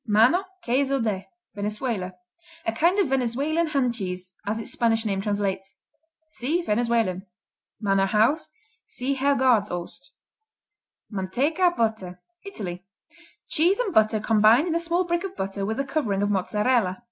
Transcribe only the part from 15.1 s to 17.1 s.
of butter with a covering of Mozzarella.